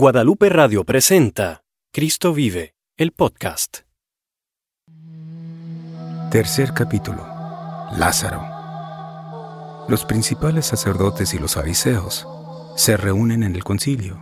Guadalupe 0.00 0.48
Radio 0.48 0.84
presenta 0.84 1.64
Cristo 1.92 2.32
vive, 2.32 2.76
el 2.96 3.10
podcast. 3.10 3.78
Tercer 6.30 6.72
capítulo. 6.72 7.26
Lázaro. 7.96 8.40
Los 9.88 10.04
principales 10.04 10.66
sacerdotes 10.66 11.34
y 11.34 11.40
los 11.40 11.56
fariseos 11.56 12.28
se 12.76 12.96
reúnen 12.96 13.42
en 13.42 13.56
el 13.56 13.64
concilio. 13.64 14.20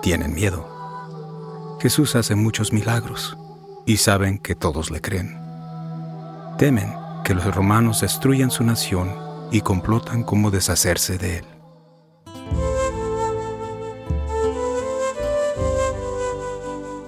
Tienen 0.00 0.32
miedo. 0.32 1.76
Jesús 1.82 2.14
hace 2.14 2.36
muchos 2.36 2.72
milagros 2.72 3.36
y 3.86 3.96
saben 3.96 4.38
que 4.38 4.54
todos 4.54 4.92
le 4.92 5.00
creen. 5.00 5.36
Temen 6.56 6.94
que 7.24 7.34
los 7.34 7.52
romanos 7.52 8.02
destruyan 8.02 8.52
su 8.52 8.62
nación 8.62 9.12
y 9.50 9.60
complotan 9.62 10.22
cómo 10.22 10.52
deshacerse 10.52 11.18
de 11.18 11.38
él. 11.38 11.53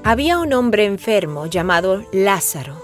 Había 0.08 0.38
un 0.38 0.52
hombre 0.52 0.84
enfermo 0.84 1.46
llamado 1.46 2.04
Lázaro. 2.12 2.80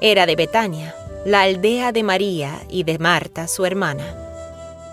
Era 0.00 0.24
de 0.24 0.36
Betania, 0.36 0.94
la 1.26 1.42
aldea 1.42 1.92
de 1.92 2.02
María 2.02 2.62
y 2.70 2.84
de 2.84 2.98
Marta, 2.98 3.46
su 3.46 3.66
hermana. 3.66 4.16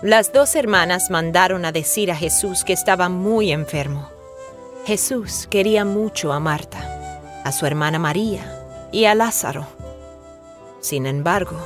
Las 0.02 0.30
dos 0.30 0.56
hermanas 0.56 1.08
mandaron 1.08 1.64
a 1.64 1.72
decir 1.72 2.12
a 2.12 2.16
Jesús 2.16 2.64
que 2.64 2.74
estaba 2.74 3.08
muy 3.08 3.50
enfermo. 3.50 4.10
Jesús 4.84 5.46
quería 5.48 5.86
mucho 5.86 6.34
a 6.34 6.38
Marta, 6.38 7.40
a 7.44 7.50
su 7.50 7.64
hermana 7.64 7.98
María 7.98 8.44
y 8.92 9.06
a 9.06 9.14
Lázaro. 9.14 9.66
Sin 10.80 11.06
embargo, 11.06 11.56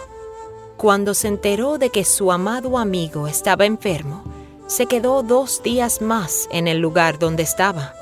cuando 0.77 1.13
se 1.13 1.27
enteró 1.27 1.77
de 1.77 1.91
que 1.91 2.05
su 2.05 2.31
amado 2.31 2.79
amigo 2.79 3.27
estaba 3.27 3.67
enfermo, 3.67 4.23
se 4.69 4.87
quedó 4.87 5.25
dos 5.25 5.61
días 5.65 6.01
más 6.01 6.49
en 6.53 6.69
el 6.69 6.79
lugar 6.79 7.19
donde 7.19 7.43
estaba. 7.43 7.95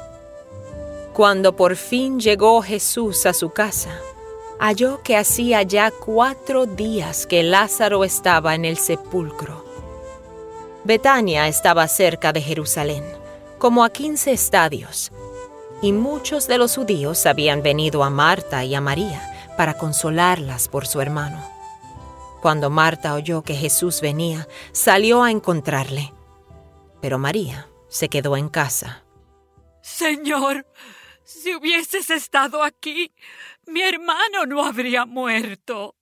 Cuando 1.16 1.56
por 1.56 1.76
fin 1.76 2.20
llegó 2.20 2.60
Jesús 2.60 3.24
a 3.24 3.32
su 3.32 3.48
casa, 3.48 3.98
halló 4.58 5.02
que 5.02 5.16
hacía 5.16 5.62
ya 5.62 5.90
cuatro 5.90 6.66
días 6.66 7.26
que 7.26 7.42
Lázaro 7.42 8.04
estaba 8.04 8.54
en 8.54 8.66
el 8.66 8.76
sepulcro. 8.76 9.64
Betania 10.84 11.48
estaba 11.48 11.88
cerca 11.88 12.34
de 12.34 12.42
Jerusalén, 12.42 13.02
como 13.56 13.82
a 13.82 13.88
quince 13.88 14.30
estadios, 14.32 15.10
y 15.80 15.92
muchos 15.92 16.48
de 16.48 16.58
los 16.58 16.76
judíos 16.76 17.24
habían 17.24 17.62
venido 17.62 18.04
a 18.04 18.10
Marta 18.10 18.62
y 18.64 18.74
a 18.74 18.82
María 18.82 19.54
para 19.56 19.72
consolarlas 19.72 20.68
por 20.68 20.86
su 20.86 21.00
hermano. 21.00 21.42
Cuando 22.42 22.68
Marta 22.68 23.14
oyó 23.14 23.40
que 23.40 23.54
Jesús 23.54 24.02
venía, 24.02 24.46
salió 24.72 25.22
a 25.22 25.30
encontrarle, 25.30 26.12
pero 27.00 27.18
María 27.18 27.70
se 27.88 28.10
quedó 28.10 28.36
en 28.36 28.50
casa. 28.50 29.02
Señor, 29.80 30.66
si 31.26 31.54
hubieses 31.54 32.08
estado 32.10 32.62
aquí, 32.62 33.12
mi 33.66 33.82
hermano 33.82 34.46
no 34.46 34.64
habría 34.64 35.04
muerto. 35.04 35.96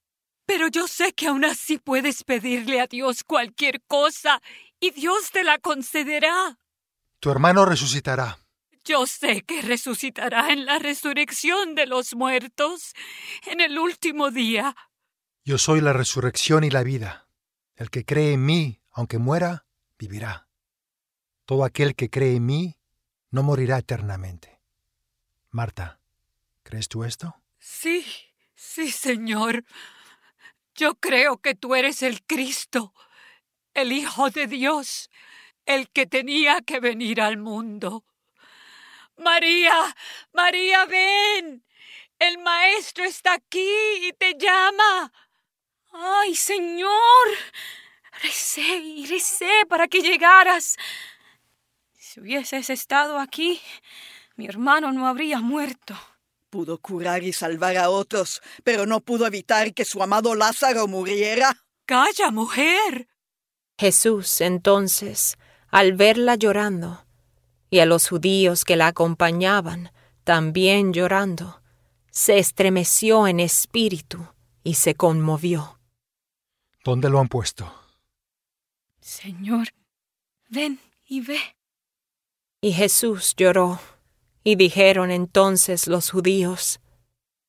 Pero 0.46 0.68
yo 0.68 0.86
sé 0.86 1.14
que 1.14 1.28
aún 1.28 1.44
así 1.44 1.78
puedes 1.78 2.22
pedirle 2.22 2.80
a 2.80 2.86
Dios 2.86 3.24
cualquier 3.24 3.82
cosa 3.86 4.42
y 4.78 4.90
Dios 4.90 5.30
te 5.32 5.42
la 5.42 5.58
concederá. 5.58 6.58
Tu 7.18 7.30
hermano 7.30 7.64
resucitará. 7.64 8.38
Yo 8.84 9.06
sé 9.06 9.42
que 9.42 9.62
resucitará 9.62 10.52
en 10.52 10.66
la 10.66 10.78
resurrección 10.78 11.74
de 11.74 11.86
los 11.86 12.14
muertos, 12.14 12.92
en 13.46 13.62
el 13.62 13.78
último 13.78 14.30
día. 14.30 14.76
Yo 15.42 15.56
soy 15.56 15.80
la 15.80 15.94
resurrección 15.94 16.64
y 16.64 16.70
la 16.70 16.82
vida. 16.82 17.26
El 17.76 17.88
que 17.88 18.04
cree 18.04 18.34
en 18.34 18.44
mí, 18.44 18.82
aunque 18.92 19.16
muera, 19.16 19.64
vivirá. 19.98 20.48
Todo 21.46 21.64
aquel 21.64 21.94
que 21.94 22.10
cree 22.10 22.36
en 22.36 22.44
mí 22.44 22.76
no 23.30 23.42
morirá 23.42 23.78
eternamente. 23.78 24.53
Marta, 25.54 26.00
¿crees 26.64 26.88
tú 26.88 27.04
esto? 27.04 27.40
Sí, 27.60 28.04
sí, 28.56 28.90
Señor. 28.90 29.64
Yo 30.74 30.96
creo 30.96 31.38
que 31.38 31.54
tú 31.54 31.76
eres 31.76 32.02
el 32.02 32.24
Cristo, 32.24 32.92
el 33.72 33.92
Hijo 33.92 34.30
de 34.30 34.48
Dios, 34.48 35.10
el 35.64 35.88
que 35.90 36.06
tenía 36.06 36.60
que 36.62 36.80
venir 36.80 37.20
al 37.20 37.36
mundo. 37.36 38.04
María, 39.16 39.94
María, 40.32 40.86
ven. 40.86 41.64
El 42.18 42.38
Maestro 42.38 43.04
está 43.04 43.34
aquí 43.34 43.70
y 44.08 44.12
te 44.12 44.34
llama. 44.36 45.12
Ay, 45.92 46.34
Señor. 46.34 47.28
Recé 48.24 48.78
y 48.78 49.06
recé 49.06 49.66
para 49.68 49.86
que 49.86 50.00
llegaras. 50.02 50.76
Si 51.92 52.18
hubieses 52.18 52.70
estado 52.70 53.20
aquí, 53.20 53.62
mi 54.36 54.46
hermano 54.46 54.92
no 54.92 55.06
habría 55.06 55.40
muerto. 55.40 55.94
Pudo 56.50 56.78
curar 56.78 57.22
y 57.22 57.32
salvar 57.32 57.76
a 57.76 57.90
otros, 57.90 58.40
pero 58.62 58.86
no 58.86 59.00
pudo 59.00 59.26
evitar 59.26 59.74
que 59.74 59.84
su 59.84 60.02
amado 60.02 60.34
Lázaro 60.34 60.86
muriera. 60.86 61.56
Calla, 61.84 62.30
mujer. 62.30 63.08
Jesús, 63.78 64.40
entonces, 64.40 65.36
al 65.68 65.94
verla 65.94 66.36
llorando, 66.36 67.04
y 67.70 67.80
a 67.80 67.86
los 67.86 68.08
judíos 68.08 68.64
que 68.64 68.76
la 68.76 68.86
acompañaban 68.86 69.90
también 70.22 70.92
llorando, 70.92 71.60
se 72.10 72.38
estremeció 72.38 73.26
en 73.26 73.40
espíritu 73.40 74.26
y 74.62 74.74
se 74.74 74.94
conmovió. 74.94 75.80
¿Dónde 76.84 77.10
lo 77.10 77.18
han 77.18 77.28
puesto? 77.28 77.72
Señor, 79.00 79.68
ven 80.48 80.78
y 81.06 81.20
ve. 81.20 81.40
Y 82.60 82.72
Jesús 82.72 83.34
lloró. 83.36 83.80
Y 84.44 84.56
dijeron 84.56 85.10
entonces 85.10 85.86
los 85.88 86.10
judíos, 86.10 86.80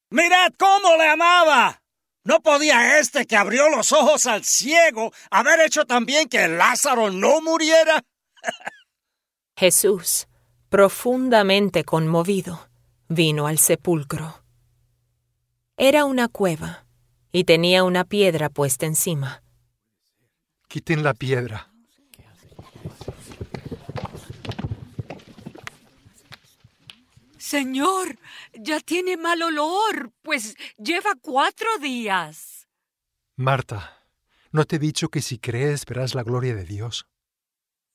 Mirad 0.10 0.54
cómo 0.58 0.96
le 0.96 1.08
amaba. 1.10 1.82
¿No 2.24 2.42
podía 2.42 3.00
este 3.00 3.28
que 3.28 3.36
abrió 3.36 3.70
los 3.70 3.92
ojos 3.92 4.26
al 4.26 4.44
ciego 4.44 5.12
haber 5.30 5.60
hecho 5.60 5.86
también 5.86 6.28
que 6.30 6.48
Lázaro 6.48 7.12
no 7.12 7.42
muriera? 7.42 8.04
Jesús, 9.58 10.28
profundamente 10.70 11.84
conmovido, 11.84 12.68
vino 13.10 13.46
al 13.46 13.60
sepulcro. 13.60 14.42
Era 15.78 16.06
una 16.06 16.30
cueva 16.30 16.86
y 17.32 17.44
tenía 17.44 17.84
una 17.84 18.06
piedra 18.06 18.50
puesta 18.50 18.86
encima. 18.86 19.44
Quiten 20.68 21.04
la 21.04 21.14
piedra. 21.14 21.75
Señor, 27.46 28.18
ya 28.56 28.80
tiene 28.80 29.18
mal 29.18 29.40
olor, 29.44 30.12
pues 30.24 30.56
lleva 30.78 31.12
cuatro 31.22 31.78
días. 31.78 32.68
Marta, 33.36 34.02
¿no 34.50 34.66
te 34.66 34.78
he 34.78 34.80
dicho 34.80 35.10
que 35.10 35.22
si 35.22 35.38
crees 35.38 35.86
verás 35.86 36.16
la 36.16 36.24
gloria 36.24 36.56
de 36.56 36.64
Dios? 36.64 37.08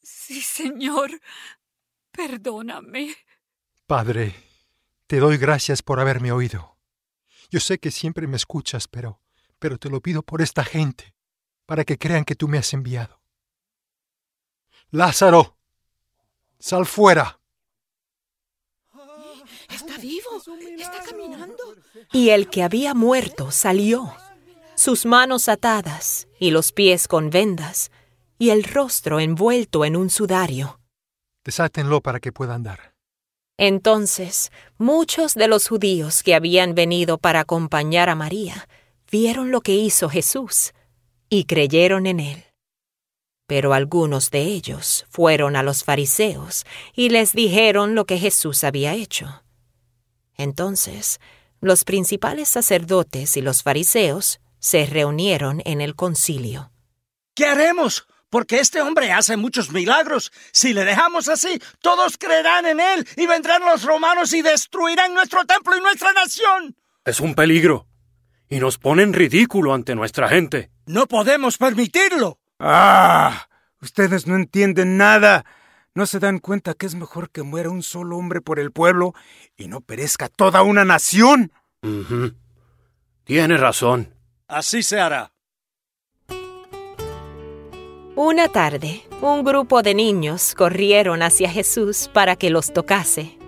Sí, 0.00 0.41
Señor. 0.41 1.11
Perdóname. 2.12 3.16
Padre, 3.88 4.37
te 5.09 5.19
doy 5.19 5.37
gracias 5.37 5.82
por 5.82 5.99
haberme 5.99 6.31
oído. 6.31 6.78
Yo 7.50 7.59
sé 7.59 7.81
que 7.81 7.91
siempre 7.91 8.28
me 8.28 8.37
escuchas, 8.37 8.87
pero, 8.87 9.21
pero 9.59 9.78
te 9.78 9.91
lo 9.91 10.00
pido 10.00 10.22
por 10.22 10.43
esta 10.43 10.62
gente, 10.62 11.12
para 11.67 11.84
que 11.84 11.99
crean 11.99 12.25
que 12.25 12.37
tú 12.37 12.47
me 12.47 12.59
has 12.59 12.72
enviado. 12.72 13.21
Lázaro, 14.91 15.59
sal 16.61 16.87
fuera. 16.87 17.39
Está 19.72 19.98
vivo. 19.98 20.42
Está 20.78 21.03
caminando. 21.08 21.76
Y 22.12 22.31
el 22.31 22.48
que 22.48 22.62
había 22.62 22.94
muerto 22.94 23.50
salió, 23.50 24.14
sus 24.75 25.06
manos 25.06 25.48
atadas 25.48 26.28
y 26.38 26.50
los 26.50 26.72
pies 26.72 27.08
con 27.08 27.31
vendas, 27.31 27.91
y 28.38 28.50
el 28.50 28.64
rostro 28.64 29.20
envuelto 29.20 29.84
en 29.84 29.97
un 29.97 30.10
sudario. 30.10 30.81
Desátenlo 31.44 32.00
para 32.00 32.20
que 32.20 32.32
pueda 32.32 32.54
andar. 32.54 32.94
Entonces 33.58 34.50
muchos 34.78 35.34
de 35.34 35.46
los 35.46 35.69
judíos 35.69 36.22
que 36.22 36.34
habían 36.34 36.75
venido 36.75 37.19
para 37.19 37.40
acompañar 37.40 38.08
a 38.08 38.14
María 38.14 38.67
vieron 39.11 39.50
lo 39.50 39.61
que 39.61 39.75
hizo 39.75 40.08
Jesús 40.08 40.72
y 41.28 41.44
creyeron 41.44 42.06
en 42.06 42.20
él. 42.20 42.44
Pero 43.46 43.75
algunos 43.75 44.31
de 44.31 44.44
ellos 44.44 45.05
fueron 45.11 45.56
a 45.56 45.62
los 45.62 45.84
fariseos 45.84 46.64
y 46.94 47.11
les 47.11 47.34
dijeron 47.34 47.94
lo 47.94 48.06
que 48.06 48.19
Jesús 48.19 48.64
había 48.64 48.94
hecho. 48.94 49.43
Entonces, 50.40 51.20
los 51.60 51.84
principales 51.84 52.48
sacerdotes 52.48 53.37
y 53.37 53.42
los 53.42 53.62
fariseos 53.62 54.40
se 54.58 54.87
reunieron 54.87 55.60
en 55.66 55.82
el 55.82 55.94
concilio. 55.94 56.72
¿Qué 57.34 57.44
haremos? 57.44 58.06
Porque 58.31 58.58
este 58.58 58.81
hombre 58.81 59.12
hace 59.12 59.37
muchos 59.37 59.70
milagros. 59.70 60.32
Si 60.52 60.72
le 60.72 60.87
dejamos 60.87 61.28
así, 61.28 61.60
todos 61.82 62.16
creerán 62.16 62.64
en 62.64 62.81
él 62.81 63.06
y 63.16 63.26
vendrán 63.26 63.62
los 63.62 63.82
romanos 63.82 64.32
y 64.32 64.40
destruirán 64.40 65.12
nuestro 65.12 65.44
templo 65.44 65.76
y 65.76 65.81
nuestra 65.81 66.12
nación. 66.14 66.75
Es 67.04 67.20
un 67.20 67.34
peligro. 67.34 67.86
Y 68.48 68.60
nos 68.60 68.78
pone 68.78 69.02
en 69.02 69.12
ridículo 69.12 69.75
ante 69.75 69.94
nuestra 69.94 70.28
gente. 70.28 70.70
No 70.86 71.06
podemos 71.06 71.58
permitirlo. 71.58 72.38
¡Ah! 72.58 73.46
Ustedes 73.82 74.26
no 74.26 74.36
entienden 74.36 74.96
nada. 74.96 75.44
¿No 75.94 76.06
se 76.06 76.20
dan 76.20 76.38
cuenta 76.38 76.75
que 76.75 76.87
es 76.87 76.94
mejor 76.94 77.31
que 77.31 77.42
muera 77.42 77.70
un 77.70 77.82
solo 77.82 78.16
hombre 78.16 78.40
por 78.40 78.60
el 78.60 78.70
pueblo 78.70 79.12
y 79.56 79.66
no 79.66 79.81
perezca 79.81 80.28
toda 80.28 80.62
una 80.62 80.84
nación? 80.84 81.52
Ujú. 81.82 82.34
Tiene 83.25 83.56
razón. 83.56 84.14
Así 84.46 84.82
se 84.82 85.00
hará. 85.00 85.32
Una 88.14 88.48
tarde, 88.48 89.02
un 89.20 89.44
grupo 89.44 89.82
de 89.82 89.94
niños 89.94 90.54
corrieron 90.54 91.22
hacia 91.22 91.50
Jesús 91.50 92.10
para 92.12 92.36
que 92.36 92.50
los 92.50 92.72
tocase. 92.72 93.38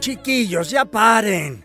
Chiquillos, 0.00 0.70
ya 0.70 0.84
paren. 0.84 1.64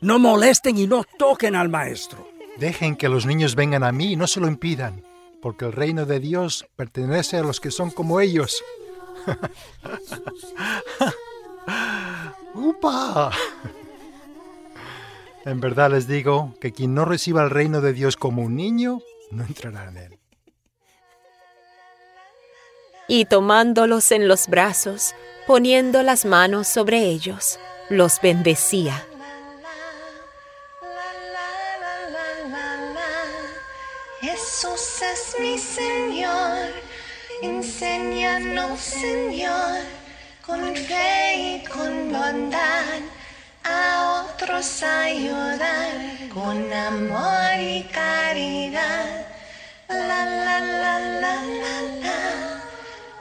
No 0.00 0.18
molesten 0.18 0.76
y 0.78 0.86
no 0.86 1.04
toquen 1.16 1.54
al 1.54 1.68
maestro. 1.68 2.28
Dejen 2.58 2.96
que 2.96 3.08
los 3.08 3.24
niños 3.24 3.54
vengan 3.54 3.84
a 3.84 3.92
mí 3.92 4.12
y 4.12 4.16
no 4.16 4.26
se 4.26 4.40
lo 4.40 4.48
impidan, 4.48 5.04
porque 5.42 5.66
el 5.66 5.72
reino 5.72 6.06
de 6.06 6.20
Dios 6.20 6.66
pertenece 6.76 7.36
a 7.36 7.42
los 7.42 7.60
que 7.60 7.70
son 7.70 7.90
como 7.90 8.20
ellos. 8.20 8.62
¡Upa! 12.54 13.30
En 15.44 15.60
verdad 15.60 15.90
les 15.90 16.06
digo 16.06 16.54
que 16.60 16.72
quien 16.72 16.94
no 16.94 17.04
reciba 17.04 17.42
el 17.42 17.50
reino 17.50 17.80
de 17.80 17.92
Dios 17.92 18.16
como 18.16 18.42
un 18.42 18.56
niño, 18.56 19.00
no 19.30 19.44
entrará 19.44 19.88
en 19.88 19.96
él. 19.96 20.18
Y 23.06 23.24
tomándolos 23.24 24.12
en 24.12 24.28
los 24.28 24.48
brazos, 24.48 25.14
poniendo 25.46 26.02
las 26.02 26.26
manos 26.26 26.68
sobre 26.68 27.04
ellos, 27.04 27.58
los 27.88 28.20
bendecía. 28.20 29.07
Mi 35.40 35.58
Señor, 35.58 36.72
enséñanos 37.42 38.80
Señor, 38.80 39.82
con 40.44 40.74
fe 40.74 41.34
y 41.36 41.64
con 41.64 42.12
bondad 42.12 43.00
a 43.64 44.24
otros 44.24 44.82
ayudar, 44.82 45.92
con 46.32 46.72
amor 46.72 47.54
y 47.58 47.82
caridad. 47.84 49.26
La 49.88 50.24
la 50.24 50.60
la 50.60 50.98
la 51.22 51.42
la 51.62 51.82
la, 52.02 52.20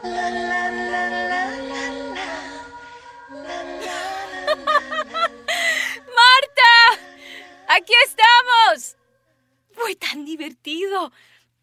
la 0.03 0.29
la 0.29 0.71
la 0.71 1.09
la 1.29 1.43
la 1.71 3.57
la. 3.85 3.97
¡Marta! 6.19 6.73
¡Aquí 7.69 7.93
estamos! 8.05 8.95
Fue 9.73 9.95
tan 9.95 10.25
divertido. 10.25 11.11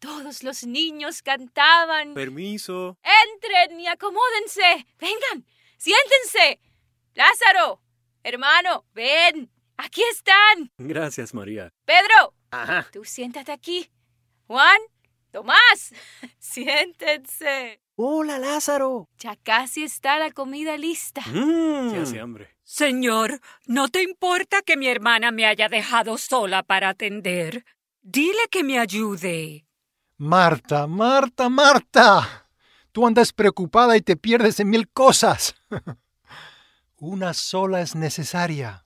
Todos 0.05 0.43
los 0.43 0.63
niños 0.67 1.23
cantaban. 1.23 2.13
Permiso. 2.13 2.95
Entren 3.33 3.79
y 3.79 3.87
acomódense. 3.87 4.85
Vengan, 4.99 5.47
siéntense. 5.77 6.59
Lázaro, 7.15 7.81
hermano, 8.21 8.85
ven. 8.93 9.49
Aquí 9.77 10.03
están. 10.11 10.71
Gracias, 10.77 11.33
María. 11.33 11.73
Pedro, 11.85 12.35
Ajá. 12.51 12.87
tú 12.93 13.03
siéntate 13.03 13.51
aquí. 13.51 13.89
Juan, 14.45 14.77
Tomás, 15.31 15.91
siéntense. 16.39 17.81
Hola, 17.95 18.37
Lázaro. 18.37 19.09
Ya 19.17 19.35
casi 19.37 19.85
está 19.85 20.19
la 20.19 20.29
comida 20.29 20.77
lista. 20.77 21.21
Mm. 21.21 21.89
Se 21.89 21.97
hace 21.97 22.19
hambre. 22.19 22.55
Señor, 22.63 23.41
¿no 23.65 23.87
te 23.87 24.03
importa 24.03 24.61
que 24.61 24.77
mi 24.77 24.87
hermana 24.87 25.31
me 25.31 25.47
haya 25.47 25.67
dejado 25.67 26.19
sola 26.19 26.61
para 26.61 26.89
atender? 26.89 27.65
Dile 28.03 28.47
que 28.51 28.63
me 28.63 28.77
ayude. 28.77 29.65
Marta, 30.17 30.87
Marta, 30.87 31.49
Marta. 31.49 32.47
Tú 32.91 33.05
andas 33.05 33.33
preocupada 33.33 33.97
y 33.97 34.01
te 34.01 34.15
pierdes 34.15 34.59
en 34.61 34.69
mil 34.69 34.87
cosas. 34.87 35.55
Una 36.97 37.33
sola 37.33 37.81
es 37.81 37.95
necesaria. 37.95 38.85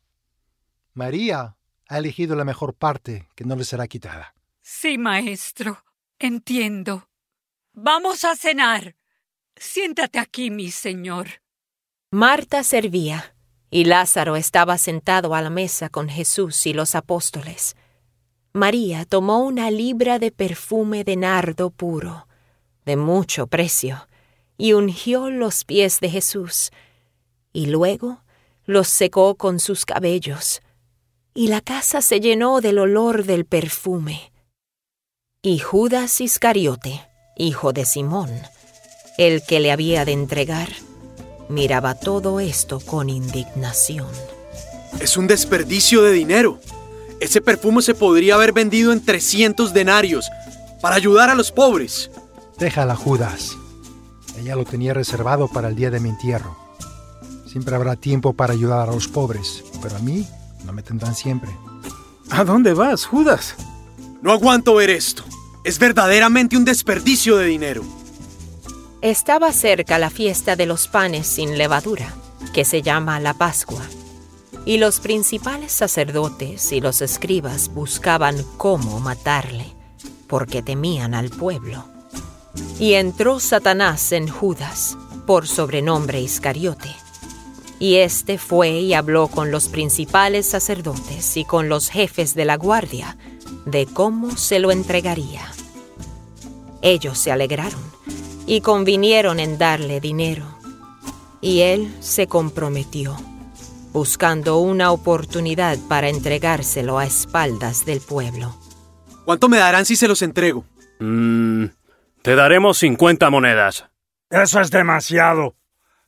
María 0.94 1.56
ha 1.88 1.98
elegido 1.98 2.36
la 2.36 2.46
mejor 2.46 2.74
parte 2.74 3.30
que 3.36 3.46
no 3.46 3.56
le 3.56 3.64
será 3.64 3.88
quitada. 3.88 4.34
Sí, 4.62 4.98
maestro. 4.98 5.84
Entiendo. 6.18 7.10
Vamos 7.74 8.24
a 8.26 8.36
cenar. 8.36 8.96
Siéntate 9.56 10.20
aquí, 10.20 10.50
mi 10.50 10.72
señor. 10.72 11.42
Marta 12.12 12.64
servía, 12.64 13.36
y 13.70 13.86
Lázaro 13.86 14.36
estaba 14.36 14.80
sentado 14.80 15.36
a 15.36 15.42
la 15.42 15.52
mesa 15.52 15.90
con 15.90 16.10
Jesús 16.10 16.66
y 16.66 16.74
los 16.74 16.96
apóstoles. 16.96 17.76
María 18.54 19.06
tomó 19.06 19.40
una 19.44 19.70
libra 19.70 20.18
de 20.18 20.32
perfume 20.32 21.04
de 21.04 21.16
nardo 21.16 21.70
puro, 21.70 22.28
de 22.86 22.96
mucho 22.96 23.48
precio, 23.48 24.08
y 24.58 24.74
ungió 24.74 25.30
los 25.30 25.66
pies 25.66 26.00
de 26.00 26.10
Jesús, 26.10 26.72
y 27.54 27.68
luego 27.68 28.22
los 28.66 28.88
secó 28.88 29.36
con 29.36 29.60
sus 29.60 29.86
cabellos, 29.86 30.62
y 31.34 31.48
la 31.48 31.62
casa 31.62 32.02
se 32.02 32.20
llenó 32.20 32.60
del 32.60 32.80
olor 32.80 33.26
del 33.26 33.46
perfume. 33.46 34.32
Y 35.42 35.60
Judas 35.60 36.20
Iscariote, 36.20 37.08
hijo 37.38 37.72
de 37.72 37.86
Simón, 37.86 38.30
el 39.18 39.44
que 39.44 39.60
le 39.60 39.72
había 39.72 40.06
de 40.06 40.14
entregar, 40.14 40.70
miraba 41.50 41.96
todo 41.96 42.40
esto 42.40 42.80
con 42.80 43.10
indignación. 43.10 44.08
Es 45.00 45.18
un 45.18 45.28
desperdicio 45.28 46.02
de 46.02 46.12
dinero. 46.12 46.60
Ese 47.20 47.42
perfume 47.42 47.82
se 47.82 47.94
podría 47.94 48.36
haber 48.36 48.54
vendido 48.54 48.94
en 48.94 49.04
300 49.04 49.74
denarios 49.74 50.30
para 50.82 50.96
ayudar 50.96 51.30
a 51.30 51.36
los 51.36 51.52
pobres. 51.52 52.10
Déjala, 52.58 52.96
Judas. 52.96 53.58
Ella 54.38 54.56
lo 54.56 54.64
tenía 54.64 54.94
reservado 54.94 55.48
para 55.48 55.68
el 55.68 55.76
día 55.76 55.90
de 55.90 56.00
mi 56.00 56.10
entierro. 56.10 56.58
Siempre 57.46 57.76
habrá 57.76 57.96
tiempo 57.96 58.34
para 58.34 58.54
ayudar 58.54 58.88
a 58.88 58.92
los 58.94 59.08
pobres, 59.08 59.64
pero 59.82 59.98
a 59.98 60.00
mí 60.00 60.26
no 60.66 60.72
me 60.72 60.84
tendrán 60.84 61.16
siempre. 61.16 61.50
¿A 62.30 62.44
dónde 62.44 62.74
vas, 62.74 63.06
Judas? 63.06 63.56
No 64.22 64.32
aguanto 64.32 64.76
ver 64.76 64.90
esto. 64.90 65.24
Es 65.64 65.80
verdaderamente 65.80 66.56
un 66.56 66.64
desperdicio 66.64 67.38
de 67.38 67.48
dinero. 67.48 67.84
Estaba 69.02 69.52
cerca 69.52 69.98
la 69.98 70.10
fiesta 70.10 70.56
de 70.56 70.66
los 70.66 70.88
panes 70.88 71.28
sin 71.28 71.58
levadura, 71.58 72.14
que 72.54 72.66
se 72.66 72.82
llama 72.82 73.20
la 73.20 73.34
Pascua, 73.34 73.82
y 74.70 74.78
los 74.78 75.00
principales 75.00 75.72
sacerdotes 75.72 76.72
y 76.72 76.80
los 76.80 77.02
escribas 77.02 77.74
buscaban 77.74 78.46
cómo 78.58 79.00
matarle, 79.00 79.66
porque 80.28 80.62
temían 80.62 81.16
al 81.16 81.32
pueblo. 81.32 81.86
Y 82.78 82.94
entró 82.94 83.40
Satanás 83.40 84.12
en 84.12 84.28
Judas, 84.28 84.96
por 85.26 85.48
sobrenombre 85.48 86.22
Iscariote. 86.22 86.96
Y 87.80 87.96
éste 87.96 88.38
fue 88.38 88.70
y 88.70 88.94
habló 88.94 89.28
con 89.28 89.50
los 89.50 89.70
principales 89.70 90.46
sacerdotes 90.46 91.36
y 91.36 91.46
con 91.46 91.68
los 91.68 91.90
jefes 91.90 92.36
de 92.36 92.46
la 92.46 92.56
guardia 92.56 93.18
de 93.66 93.88
cómo 93.88 94.38
se 94.38 94.60
lo 94.60 94.70
entregaría. 94.70 95.52
Ellos 96.84 97.18
se 97.18 97.32
alegraron 97.32 97.82
y 98.46 98.62
convinieron 98.62 99.40
en 99.40 99.58
darle 99.58 100.00
dinero. 100.00 100.46
Y 101.42 101.62
él 101.62 101.92
se 102.02 102.28
comprometió, 102.28 103.18
buscando 103.92 104.58
una 104.58 104.92
oportunidad 104.92 105.78
para 105.88 106.10
entregárselo 106.10 107.00
a 107.00 107.06
espaldas 107.06 107.86
del 107.86 108.02
pueblo. 108.02 108.56
¿Cuánto 109.26 109.50
me 109.50 109.58
darán 109.58 109.86
si 109.86 109.96
se 109.96 110.08
los 110.08 110.22
entrego? 110.22 110.66
Mm, 111.00 111.66
te 112.22 112.36
daremos 112.36 112.78
50 112.80 113.30
monedas. 113.30 113.86
Eso 114.30 114.60
es 114.62 114.72
demasiado. 114.72 115.56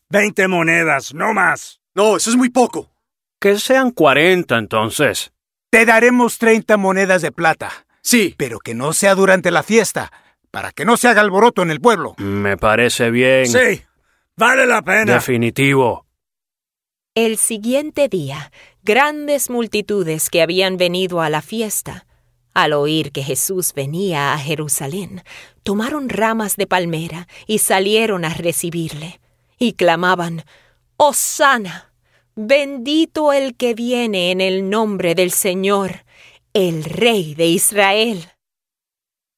Veinte 0.09 0.47
monedas, 0.47 1.13
no 1.13 1.33
más. 1.33 1.81
No, 1.95 2.17
eso 2.17 2.29
es 2.29 2.35
muy 2.35 2.50
poco. 2.50 2.91
Que 3.39 3.57
sean 3.57 3.91
40 3.91 4.57
entonces. 4.57 5.31
Te 5.69 5.85
daremos 5.85 6.38
30 6.38 6.77
monedas 6.77 7.21
de 7.21 7.31
plata, 7.31 7.71
Sí, 8.01 8.35
pero 8.38 8.59
que 8.59 8.73
no 8.73 8.93
sea 8.93 9.15
durante 9.15 9.51
la 9.51 9.63
fiesta, 9.63 10.11
para 10.50 10.71
que 10.71 10.85
no 10.85 10.97
se 10.97 11.07
haga 11.07 11.21
alboroto 11.21 11.61
en 11.61 11.71
el 11.71 11.79
pueblo. 11.79 12.15
Me 12.17 12.57
parece 12.57 13.11
bien. 13.11 13.47
Sí, 13.47 13.83
vale 14.35 14.65
la 14.65 14.81
pena. 14.81 15.13
Definitivo. 15.13 16.05
El 17.13 17.36
siguiente 17.36 18.08
día, 18.08 18.53
grandes 18.84 19.50
multitudes 19.50 20.30
que 20.30 20.41
habían 20.41 20.77
venido 20.77 21.20
a 21.20 21.30
la 21.30 21.41
fiesta, 21.41 22.06
al 22.53 22.72
oír 22.72 23.12
que 23.12 23.22
Jesús 23.22 23.74
venía 23.74 24.32
a 24.32 24.38
Jerusalén, 24.38 25.22
tomaron 25.63 26.08
ramas 26.08 26.56
de 26.56 26.68
palmera 26.68 27.27
y 27.48 27.58
salieron 27.58 28.24
a 28.24 28.34
recibirle, 28.34 29.20
y 29.60 29.74
clamaban, 29.74 30.46
Hosana, 30.96 31.91
bendito 32.36 33.34
el 33.34 33.58
que 33.58 33.74
viene 33.74 34.32
en 34.32 34.39
el 34.39 34.70
nombre 34.70 35.13
del 35.13 35.32
Señor, 35.32 36.06
el 36.53 36.86
Rey 36.86 37.36
de 37.36 37.48
Israel. 37.48 38.25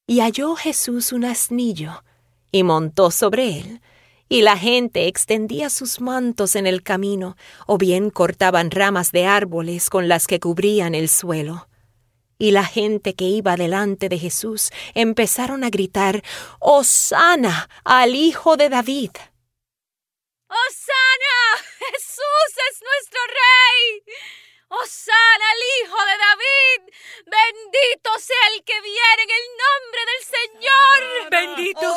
Y 0.05 0.19
halló 0.19 0.55
Jesús 0.55 1.11
un 1.11 1.25
asnillo, 1.25 2.03
y 2.51 2.61
montó 2.61 3.09
sobre 3.09 3.57
él, 3.57 3.81
y 4.29 4.41
la 4.41 4.57
gente 4.57 5.07
extendía 5.07 5.69
sus 5.69 6.01
mantos 6.01 6.55
en 6.55 6.65
el 6.67 6.81
camino, 6.83 7.35
o 7.67 7.77
bien 7.77 8.09
cortaban 8.09 8.71
ramas 8.71 9.11
de 9.11 9.25
árboles 9.25 9.89
con 9.89 10.07
las 10.07 10.27
que 10.27 10.39
cubrían 10.39 10.95
el 10.95 11.09
suelo. 11.09 11.67
y 12.39 12.51
la 12.51 12.65
gente 12.65 13.13
que 13.15 13.25
iba 13.25 13.55
delante 13.55 14.09
de 14.09 14.17
Jesús 14.19 14.71
empezaron 14.95 15.63
a 15.63 15.69
gritar, 15.69 16.23
¡Hosana 16.59 17.69
al 17.85 18.15
Hijo 18.15 18.57
de 18.57 18.67
David! 18.69 19.11
¡Hosana! 20.49 21.39
¡Jesús 21.79 22.51
es 22.69 22.81
nuestro 22.81 23.19
Rey! 23.27 24.03
¡Hosana 24.67 25.45
al 25.53 25.61
Hijo 25.77 25.97
de 26.09 26.17
David! 26.27 26.81
¡Bendito 27.37 28.09
sea 28.19 28.47
el 28.55 28.63
que 28.63 28.81
viene 28.81 29.21
en 29.23 29.31
el 29.39 29.45
nombre 29.63 30.01
del 30.11 30.23
Señor! 30.35 30.99
¡Bendito 31.29 31.87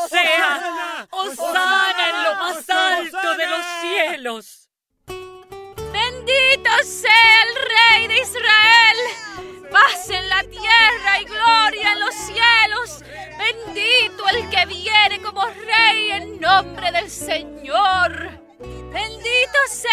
nombre 16.86 17.00
del 17.00 17.10
Señor! 17.10 18.12
¡Bendito 18.60 19.58
sea! 19.68 19.90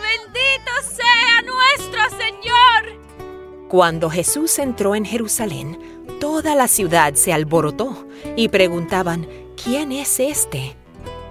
¡Bendito 0.00 0.70
sea 0.96 1.42
nuestro 1.42 2.18
Señor! 2.18 3.68
Cuando 3.68 4.10
Jesús 4.10 4.58
entró 4.58 4.94
en 4.94 5.04
Jerusalén, 5.04 5.78
toda 6.20 6.54
la 6.54 6.68
ciudad 6.68 7.14
se 7.14 7.32
alborotó 7.32 8.06
y 8.36 8.48
preguntaban, 8.48 9.28
¿quién 9.62 9.92
es 9.92 10.20
este? 10.20 10.76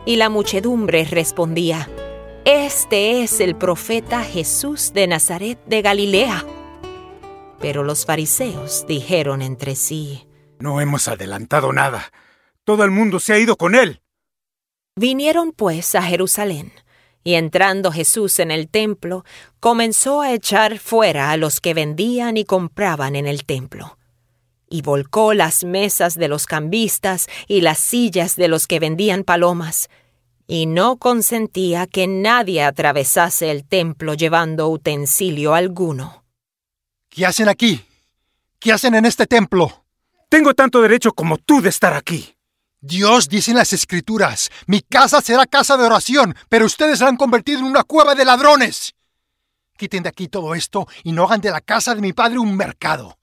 Y 0.05 0.15
la 0.15 0.29
muchedumbre 0.29 1.05
respondía, 1.05 1.89
Este 2.45 3.23
es 3.23 3.39
el 3.41 3.55
profeta 3.55 4.23
Jesús 4.23 4.93
de 4.93 5.07
Nazaret 5.07 5.59
de 5.65 5.81
Galilea. 5.81 6.45
Pero 7.59 7.83
los 7.83 8.05
fariseos 8.05 8.85
dijeron 8.87 9.41
entre 9.41 9.75
sí, 9.75 10.27
No 10.59 10.79
hemos 10.79 11.07
adelantado 11.07 11.73
nada. 11.73 12.11
Todo 12.63 12.83
el 12.85 12.91
mundo 12.91 13.19
se 13.19 13.33
ha 13.33 13.39
ido 13.39 13.57
con 13.57 13.75
él. 13.75 14.01
Vinieron 14.96 15.51
pues 15.51 15.96
a 15.96 16.01
Jerusalén, 16.01 16.72
y 17.24 17.36
entrando 17.36 17.91
Jesús 17.91 18.39
en 18.39 18.51
el 18.51 18.67
templo, 18.67 19.24
comenzó 19.60 20.22
a 20.22 20.34
echar 20.34 20.79
fuera 20.79 21.31
a 21.31 21.38
los 21.38 21.62
que 21.62 21.74
vendían 21.74 22.38
y 22.38 22.46
compraban 22.46 23.15
en 23.15 23.27
el 23.27 23.46
templo. 23.46 23.98
Y 24.69 24.81
volcó 24.81 25.34
las 25.34 25.63
mesas 25.63 26.15
de 26.15 26.27
los 26.27 26.46
cambistas 26.46 27.27
y 27.48 27.62
las 27.62 27.79
sillas 27.79 28.36
de 28.36 28.48
los 28.48 28.67
que 28.67 28.79
vendían 28.79 29.24
palomas, 29.24 29.89
y 30.48 30.65
no 30.65 30.98
consentía 30.98 31.86
que 31.86 32.08
nadie 32.08 32.63
atravesase 32.63 33.51
el 33.51 33.63
templo 33.63 34.15
llevando 34.15 34.67
utensilio 34.69 35.53
alguno. 35.53 36.24
¿Qué 37.10 37.25
hacen 37.25 37.50
aquí? 37.50 37.86
¿Qué 38.60 38.74
hacen 38.74 38.96
en 38.96 39.05
este 39.05 39.27
templo? 39.27 39.86
Tengo 40.27 40.53
tanto 40.53 40.81
derecho 40.81 41.12
como 41.13 41.38
tú 41.38 41.62
de 41.62 41.69
estar 41.69 41.93
aquí. 41.93 42.36
Dios 42.81 43.27
dice 43.27 43.51
en 43.51 43.57
las 43.57 43.74
Escrituras, 43.74 44.50
mi 44.65 44.81
casa 44.81 45.19
será 45.19 45.45
casa 45.45 45.75
de 45.75 45.83
oración, 45.83 46.33
pero 46.48 46.65
ustedes 46.65 47.01
la 47.01 47.09
han 47.09 47.17
convertido 47.17 47.59
en 47.59 47.65
una 47.65 47.83
cueva 47.83 48.15
de 48.15 48.24
ladrones. 48.24 48.95
Quiten 49.77 50.03
de 50.03 50.09
aquí 50.09 50.29
todo 50.29 50.55
esto 50.55 50.88
y 51.03 51.12
no 51.12 51.25
hagan 51.25 51.41
de 51.41 51.51
la 51.51 51.59
casa 51.59 51.93
de 51.93 52.01
mi 52.01 52.13
padre 52.13 52.39
un 52.39 52.55
mercado. 52.55 53.17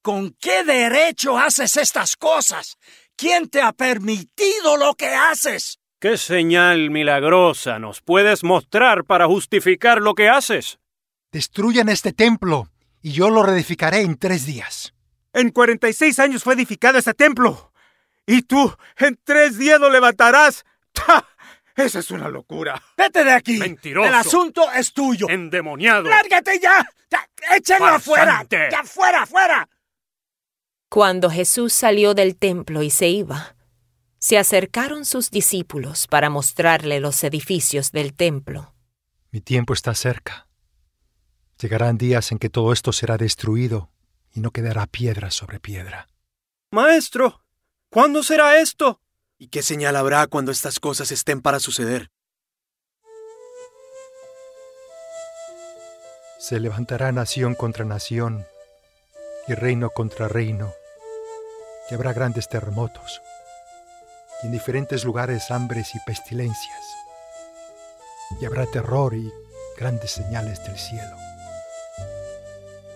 ¿Con 0.00 0.30
qué 0.40 0.64
derecho 0.64 1.36
haces 1.36 1.76
estas 1.76 2.16
cosas? 2.16 2.78
¿Quién 3.16 3.48
te 3.48 3.60
ha 3.60 3.72
permitido 3.72 4.76
lo 4.76 4.94
que 4.94 5.08
haces? 5.08 5.80
¿Qué 5.98 6.16
señal 6.16 6.90
milagrosa 6.90 7.78
nos 7.80 8.00
puedes 8.00 8.44
mostrar 8.44 9.04
para 9.04 9.26
justificar 9.26 10.00
lo 10.00 10.14
que 10.14 10.28
haces? 10.28 10.78
Destruyan 11.32 11.88
este 11.88 12.12
templo 12.12 12.68
y 13.02 13.12
yo 13.12 13.28
lo 13.28 13.42
reedificaré 13.42 14.02
en 14.02 14.16
tres 14.16 14.46
días. 14.46 14.94
En 15.32 15.50
46 15.50 16.18
años 16.20 16.44
fue 16.44 16.54
edificado 16.54 16.96
este 16.96 17.14
templo. 17.14 17.69
Y 18.26 18.42
tú, 18.42 18.74
en 18.98 19.18
tres 19.24 19.58
días 19.58 19.80
lo 19.80 19.90
levantarás. 19.90 20.64
¡Ja! 20.94 21.26
Esa 21.76 22.00
es 22.00 22.10
una 22.10 22.28
locura. 22.28 22.80
Vete 22.96 23.24
de 23.24 23.32
aquí. 23.32 23.58
Mentiroso. 23.58 24.08
El 24.08 24.14
asunto 24.14 24.70
es 24.72 24.92
tuyo. 24.92 25.28
Endemoniado. 25.28 26.02
¡Lárgate 26.02 26.58
ya! 26.60 26.86
ya 27.10 27.28
¡Échenlo 27.56 27.86
afuera! 27.86 28.46
¡Ya 28.50 28.84
fuera, 28.84 29.26
fuera! 29.26 29.68
Cuando 30.88 31.30
Jesús 31.30 31.72
salió 31.72 32.14
del 32.14 32.36
templo 32.36 32.82
y 32.82 32.90
se 32.90 33.08
iba, 33.08 33.54
se 34.18 34.36
acercaron 34.38 35.04
sus 35.04 35.30
discípulos 35.30 36.06
para 36.06 36.28
mostrarle 36.28 37.00
los 37.00 37.22
edificios 37.24 37.92
del 37.92 38.12
templo. 38.14 38.74
Mi 39.30 39.40
tiempo 39.40 39.72
está 39.72 39.94
cerca. 39.94 40.48
Llegarán 41.60 41.96
días 41.96 42.32
en 42.32 42.38
que 42.38 42.50
todo 42.50 42.72
esto 42.72 42.92
será 42.92 43.16
destruido 43.16 43.90
y 44.34 44.40
no 44.40 44.50
quedará 44.50 44.86
piedra 44.86 45.30
sobre 45.30 45.60
piedra. 45.60 46.08
Maestro, 46.72 47.42
¿cuándo 47.90 48.22
será 48.22 48.58
esto? 48.60 49.00
¿Y 49.38 49.48
qué 49.48 49.62
señal 49.62 49.96
habrá 49.96 50.26
cuando 50.26 50.52
estas 50.52 50.80
cosas 50.80 51.10
estén 51.10 51.42
para 51.42 51.60
suceder? 51.60 52.10
Se 56.38 56.58
levantará 56.58 57.12
nación 57.12 57.54
contra 57.54 57.84
nación 57.84 58.46
y 59.46 59.54
reino 59.54 59.90
contra 59.90 60.28
reino, 60.28 60.72
y 61.90 61.94
habrá 61.94 62.12
grandes 62.12 62.48
terremotos, 62.48 63.20
y 64.42 64.46
en 64.46 64.52
diferentes 64.52 65.04
lugares 65.04 65.50
hambres 65.50 65.94
y 65.94 65.98
pestilencias, 66.06 66.84
y 68.40 68.44
habrá 68.44 68.66
terror 68.66 69.14
y 69.14 69.30
grandes 69.76 70.12
señales 70.12 70.62
del 70.64 70.78
cielo. 70.78 71.16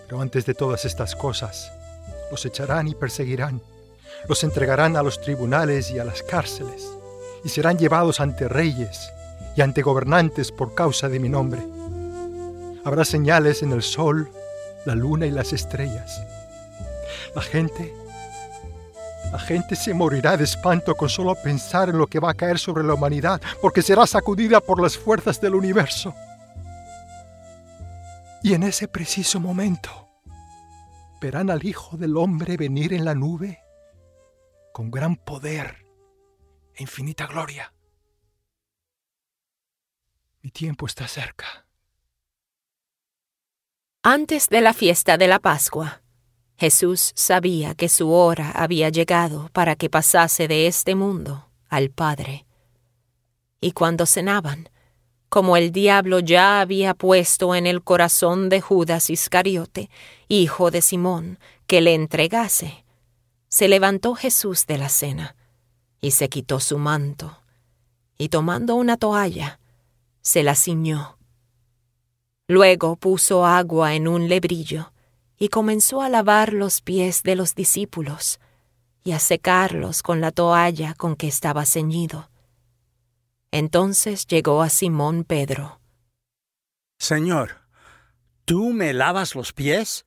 Pero 0.07 0.21
antes 0.21 0.45
de 0.45 0.53
todas 0.53 0.85
estas 0.85 1.15
cosas, 1.15 1.71
los 2.31 2.45
echarán 2.45 2.87
y 2.87 2.95
perseguirán, 2.95 3.61
los 4.27 4.43
entregarán 4.43 4.97
a 4.97 5.03
los 5.03 5.21
tribunales 5.21 5.91
y 5.91 5.99
a 5.99 6.03
las 6.03 6.23
cárceles, 6.23 6.89
y 7.43 7.49
serán 7.49 7.77
llevados 7.77 8.19
ante 8.19 8.47
reyes 8.47 9.11
y 9.55 9.61
ante 9.61 9.81
gobernantes 9.81 10.51
por 10.51 10.73
causa 10.73 11.09
de 11.09 11.19
mi 11.19 11.29
nombre. 11.29 11.65
Habrá 12.83 13.05
señales 13.05 13.63
en 13.63 13.71
el 13.71 13.81
sol, 13.81 14.29
la 14.85 14.95
luna 14.95 15.25
y 15.25 15.31
las 15.31 15.53
estrellas. 15.53 16.21
La 17.35 17.41
gente, 17.41 17.93
la 19.31 19.39
gente 19.39 19.75
se 19.75 19.93
morirá 19.93 20.37
de 20.37 20.43
espanto 20.43 20.95
con 20.95 21.09
solo 21.09 21.35
pensar 21.35 21.89
en 21.89 21.97
lo 21.97 22.07
que 22.07 22.19
va 22.19 22.31
a 22.31 22.35
caer 22.35 22.59
sobre 22.59 22.83
la 22.83 22.93
humanidad, 22.93 23.41
porque 23.61 23.81
será 23.81 24.05
sacudida 24.05 24.59
por 24.59 24.81
las 24.81 24.97
fuerzas 24.97 25.41
del 25.41 25.55
universo. 25.55 26.13
Y 28.43 28.53
en 28.53 28.63
ese 28.63 28.87
preciso 28.87 29.39
momento 29.39 29.89
verán 31.19 31.49
al 31.49 31.65
Hijo 31.65 31.97
del 31.97 32.17
Hombre 32.17 32.57
venir 32.57 32.93
en 32.93 33.03
la 33.03 33.15
nube 33.15 33.64
con 34.75 34.91
gran 34.91 35.15
poder 35.15 35.85
e 36.73 36.83
infinita 36.83 37.27
gloria. 37.27 37.73
Mi 40.41 40.51
tiempo 40.51 40.85
está 40.85 41.07
cerca. 41.07 41.65
Antes 44.03 44.49
de 44.49 44.59
la 44.59 44.73
fiesta 44.73 45.15
de 45.15 45.29
la 45.29 45.39
Pascua, 45.39 46.01
Jesús 46.57 47.13
sabía 47.15 47.73
que 47.73 47.87
su 47.87 48.11
hora 48.11 48.51
había 48.51 48.89
llegado 48.89 49.47
para 49.53 49.77
que 49.77 49.89
pasase 49.89 50.49
de 50.49 50.67
este 50.67 50.93
mundo 50.93 51.49
al 51.69 51.89
Padre. 51.89 52.45
Y 53.61 53.71
cuando 53.71 54.05
cenaban, 54.05 54.67
como 55.29 55.55
el 55.55 55.71
diablo 55.71 56.19
ya 56.19 56.59
había 56.59 56.93
puesto 56.95 57.55
en 57.55 57.65
el 57.65 57.81
corazón 57.81 58.49
de 58.49 58.59
Judas 58.59 59.09
Iscariote, 59.09 59.89
hijo 60.27 60.69
de 60.69 60.81
Simón, 60.81 61.39
que 61.65 61.79
le 61.79 61.93
entregase, 61.93 62.84
se 63.55 63.69
levantó 63.69 64.15
Jesús 64.15 64.65
de 64.65 64.77
la 64.77 64.89
cena, 64.89 65.37
y 66.01 66.11
se 66.11 66.27
quitó 66.27 66.59
su 66.59 66.77
manto, 66.77 67.41
y 68.17 68.27
tomando 68.27 68.75
una 68.75 68.97
toalla, 68.97 69.61
se 70.19 70.43
la 70.43 70.55
ciñó. 70.55 71.17
Luego 72.49 72.97
puso 72.97 73.45
agua 73.45 73.93
en 73.93 74.09
un 74.09 74.27
lebrillo, 74.27 74.91
y 75.39 75.47
comenzó 75.47 76.01
a 76.01 76.09
lavar 76.09 76.51
los 76.51 76.81
pies 76.81 77.23
de 77.23 77.37
los 77.37 77.55
discípulos, 77.55 78.41
y 79.05 79.13
a 79.13 79.19
secarlos 79.19 80.03
con 80.03 80.19
la 80.19 80.33
toalla 80.33 80.93
con 80.93 81.15
que 81.15 81.29
estaba 81.29 81.65
ceñido. 81.65 82.29
Entonces 83.51 84.27
llegó 84.27 84.63
a 84.63 84.67
Simón 84.67 85.23
Pedro. 85.23 85.79
Señor, 86.99 87.61
¿tú 88.43 88.73
me 88.73 88.91
lavas 88.91 89.33
los 89.33 89.53
pies? 89.53 90.05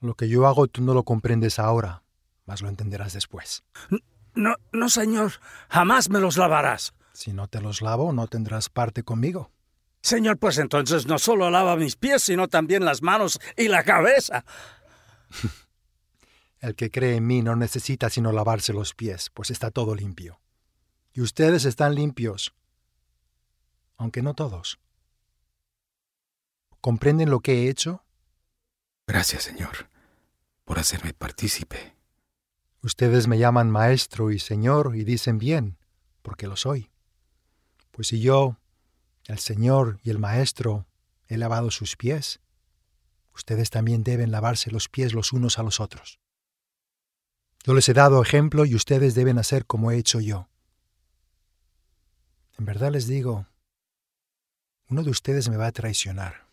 Lo 0.00 0.14
que 0.14 0.28
yo 0.28 0.46
hago 0.46 0.66
tú 0.66 0.82
no 0.82 0.92
lo 0.92 1.04
comprendes 1.04 1.58
ahora, 1.58 2.03
mas 2.46 2.62
lo 2.62 2.68
entenderás 2.68 3.12
después. 3.12 3.64
No, 4.34 4.56
no, 4.72 4.88
señor, 4.88 5.32
jamás 5.68 6.10
me 6.10 6.20
los 6.20 6.36
lavarás. 6.36 6.94
Si 7.12 7.32
no 7.32 7.46
te 7.48 7.60
los 7.60 7.80
lavo, 7.82 8.12
no 8.12 8.26
tendrás 8.26 8.68
parte 8.68 9.04
conmigo. 9.04 9.50
Señor, 10.02 10.38
pues 10.38 10.58
entonces 10.58 11.06
no 11.06 11.18
solo 11.18 11.50
lava 11.50 11.76
mis 11.76 11.96
pies, 11.96 12.22
sino 12.22 12.48
también 12.48 12.84
las 12.84 13.00
manos 13.00 13.40
y 13.56 13.68
la 13.68 13.84
cabeza. 13.84 14.44
El 16.60 16.74
que 16.74 16.90
cree 16.90 17.16
en 17.16 17.26
mí 17.26 17.42
no 17.42 17.56
necesita 17.56 18.10
sino 18.10 18.32
lavarse 18.32 18.72
los 18.72 18.94
pies, 18.94 19.30
pues 19.32 19.50
está 19.50 19.70
todo 19.70 19.94
limpio. 19.94 20.40
Y 21.12 21.20
ustedes 21.20 21.64
están 21.64 21.94
limpios, 21.94 22.54
aunque 23.96 24.22
no 24.22 24.34
todos. 24.34 24.80
¿Comprenden 26.80 27.30
lo 27.30 27.40
que 27.40 27.52
he 27.64 27.70
hecho? 27.70 28.04
Gracias, 29.06 29.44
Señor. 29.44 29.88
por 30.64 30.78
hacerme 30.78 31.12
partícipe. 31.12 31.94
Ustedes 32.84 33.28
me 33.28 33.38
llaman 33.38 33.70
maestro 33.70 34.30
y 34.30 34.38
señor 34.38 34.94
y 34.94 35.04
dicen 35.04 35.38
bien, 35.38 35.78
porque 36.20 36.46
lo 36.46 36.54
soy. 36.54 36.90
Pues 37.92 38.08
si 38.08 38.20
yo, 38.20 38.58
el 39.26 39.38
señor 39.38 40.00
y 40.02 40.10
el 40.10 40.18
maestro, 40.18 40.86
he 41.26 41.38
lavado 41.38 41.70
sus 41.70 41.96
pies, 41.96 42.40
ustedes 43.34 43.70
también 43.70 44.04
deben 44.04 44.30
lavarse 44.30 44.70
los 44.70 44.90
pies 44.90 45.14
los 45.14 45.32
unos 45.32 45.58
a 45.58 45.62
los 45.62 45.80
otros. 45.80 46.20
Yo 47.64 47.72
les 47.72 47.88
he 47.88 47.94
dado 47.94 48.20
ejemplo 48.20 48.66
y 48.66 48.74
ustedes 48.74 49.14
deben 49.14 49.38
hacer 49.38 49.64
como 49.64 49.90
he 49.90 49.96
hecho 49.96 50.20
yo. 50.20 50.50
En 52.58 52.66
verdad 52.66 52.92
les 52.92 53.06
digo, 53.06 53.46
uno 54.90 55.04
de 55.04 55.10
ustedes 55.10 55.48
me 55.48 55.56
va 55.56 55.68
a 55.68 55.72
traicionar. 55.72 56.43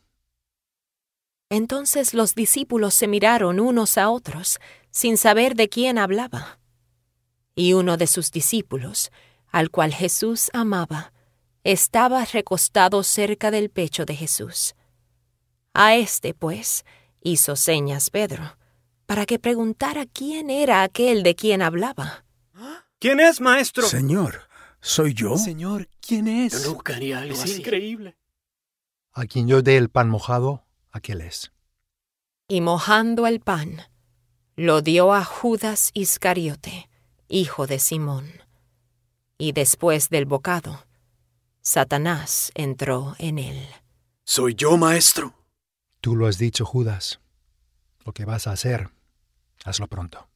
Entonces 1.51 2.13
los 2.13 2.33
discípulos 2.33 2.93
se 2.93 3.09
miraron 3.09 3.59
unos 3.59 3.97
a 3.97 4.09
otros, 4.09 4.57
sin 4.89 5.17
saber 5.17 5.55
de 5.55 5.67
quién 5.67 5.97
hablaba. 5.97 6.59
Y 7.55 7.73
uno 7.73 7.97
de 7.97 8.07
sus 8.07 8.31
discípulos, 8.31 9.11
al 9.51 9.69
cual 9.69 9.93
Jesús 9.93 10.49
amaba, 10.53 11.11
estaba 11.65 12.23
recostado 12.23 13.03
cerca 13.03 13.51
del 13.51 13.69
pecho 13.69 14.05
de 14.05 14.15
Jesús. 14.15 14.75
A 15.73 15.95
este, 15.95 16.33
pues, 16.33 16.85
hizo 17.21 17.57
señas 17.57 18.09
Pedro, 18.11 18.57
para 19.05 19.25
que 19.25 19.37
preguntara 19.37 20.05
quién 20.05 20.49
era 20.49 20.83
aquel 20.83 21.21
de 21.21 21.35
quien 21.35 21.61
hablaba. 21.61 22.23
¿Quién 22.97 23.19
es, 23.19 23.41
maestro? 23.41 23.85
Señor, 23.87 24.47
¿soy 24.79 25.13
yo? 25.13 25.37
Señor, 25.37 25.89
¿quién 25.99 26.29
es? 26.29 26.63
Yo 26.63 26.71
nunca 26.71 26.95
haría 26.95 27.19
algo 27.19 27.33
Es 27.33 27.43
así. 27.43 27.57
increíble. 27.57 28.15
A 29.11 29.25
quien 29.25 29.49
yo 29.49 29.61
dé 29.61 29.75
el 29.75 29.89
pan 29.89 30.09
mojado, 30.09 30.63
aquel 30.91 31.21
es. 31.21 31.51
Y 32.47 32.61
mojando 32.61 33.27
el 33.27 33.39
pan, 33.39 33.83
lo 34.55 34.81
dio 34.81 35.13
a 35.13 35.23
Judas 35.23 35.91
Iscariote, 35.93 36.89
hijo 37.27 37.67
de 37.67 37.79
Simón. 37.79 38.29
Y 39.37 39.53
después 39.53 40.09
del 40.09 40.25
bocado, 40.25 40.85
Satanás 41.61 42.51
entró 42.55 43.15
en 43.17 43.39
él. 43.39 43.67
Soy 44.23 44.55
yo, 44.55 44.77
maestro. 44.77 45.33
Tú 46.01 46.15
lo 46.15 46.27
has 46.27 46.37
dicho, 46.37 46.65
Judas. 46.65 47.19
Lo 48.05 48.13
que 48.13 48.25
vas 48.25 48.47
a 48.47 48.51
hacer, 48.51 48.89
hazlo 49.63 49.87
pronto. 49.87 50.27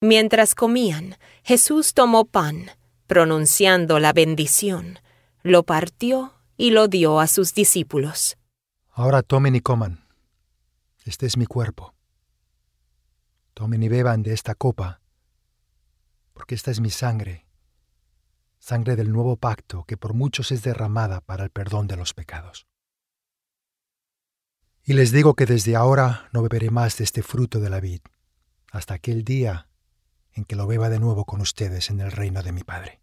Mientras 0.00 0.54
comían, 0.54 1.16
Jesús 1.44 1.94
tomó 1.94 2.26
pan, 2.26 2.70
pronunciando 3.06 3.98
la 3.98 4.12
bendición, 4.12 4.98
lo 5.42 5.62
partió 5.62 6.34
y 6.56 6.70
lo 6.70 6.88
dio 6.88 7.20
a 7.20 7.26
sus 7.26 7.54
discípulos. 7.54 8.36
Ahora 8.96 9.22
tomen 9.22 9.56
y 9.56 9.60
coman. 9.60 10.06
Este 11.04 11.26
es 11.26 11.36
mi 11.36 11.46
cuerpo. 11.46 11.96
Tomen 13.52 13.82
y 13.82 13.88
beban 13.88 14.22
de 14.22 14.32
esta 14.32 14.54
copa, 14.54 15.00
porque 16.32 16.54
esta 16.54 16.70
es 16.70 16.78
mi 16.78 16.90
sangre, 16.90 17.44
sangre 18.60 18.94
del 18.94 19.10
nuevo 19.10 19.36
pacto 19.36 19.82
que 19.82 19.96
por 19.96 20.14
muchos 20.14 20.52
es 20.52 20.62
derramada 20.62 21.20
para 21.20 21.42
el 21.42 21.50
perdón 21.50 21.88
de 21.88 21.96
los 21.96 22.14
pecados. 22.14 22.68
Y 24.84 24.92
les 24.92 25.10
digo 25.10 25.34
que 25.34 25.46
desde 25.46 25.74
ahora 25.74 26.28
no 26.32 26.42
beberé 26.42 26.70
más 26.70 26.96
de 26.96 27.02
este 27.02 27.24
fruto 27.24 27.58
de 27.58 27.70
la 27.70 27.80
vid, 27.80 28.02
hasta 28.70 28.94
aquel 28.94 29.24
día 29.24 29.68
en 30.34 30.44
que 30.44 30.54
lo 30.54 30.68
beba 30.68 30.88
de 30.88 31.00
nuevo 31.00 31.24
con 31.24 31.40
ustedes 31.40 31.90
en 31.90 31.98
el 31.98 32.12
reino 32.12 32.44
de 32.44 32.52
mi 32.52 32.62
Padre. 32.62 33.00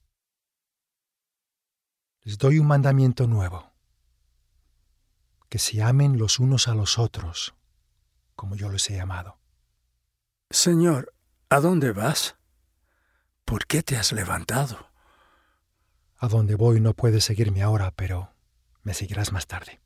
Les 2.22 2.38
doy 2.38 2.60
un 2.60 2.68
mandamiento 2.68 3.28
nuevo, 3.28 3.71
que 5.52 5.60
se 5.60 5.84
amen 5.84 6.18
los 6.18 6.40
unos 6.40 6.70
a 6.70 6.74
los 6.74 6.98
otros, 6.98 7.56
como 8.38 8.56
yo 8.56 8.70
los 8.70 8.90
he 8.90 9.02
amado. 9.02 9.38
Señor, 10.50 11.14
¿a 11.50 11.60
dónde 11.60 11.92
vas? 11.92 12.38
¿Por 13.44 13.68
qué 13.68 13.84
te 13.84 13.98
has 13.98 14.14
levantado? 14.14 14.90
A 16.16 16.30
donde 16.30 16.56
voy 16.56 16.80
no 16.80 16.94
puedes 16.94 17.26
seguirme 17.26 17.64
ahora, 17.64 17.92
pero 17.92 18.34
me 18.84 18.94
seguirás 18.94 19.34
más 19.34 19.46
tarde. 19.46 19.82